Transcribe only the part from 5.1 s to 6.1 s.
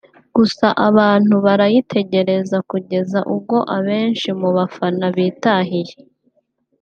bitahiye